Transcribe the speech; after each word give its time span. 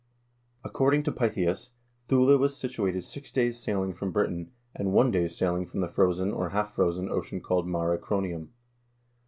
2 0.63 0.67
According 0.69 1.03
to 1.03 1.11
Pytheas, 1.11 1.69
Thule 2.07 2.35
was 2.39 2.57
situated 2.57 3.03
six 3.03 3.29
days' 3.31 3.59
sailing 3.59 3.93
from 3.93 4.11
Britain, 4.11 4.49
and 4.73 4.93
one 4.93 5.11
day's 5.11 5.37
sailing 5.37 5.67
from 5.67 5.81
the 5.81 5.87
frozen, 5.87 6.31
or 6.33 6.49
half 6.49 6.73
frozen, 6.73 7.07
ocean 7.07 7.39
called 7.39 7.67
mare 7.67 7.95
cronium. 7.99 8.47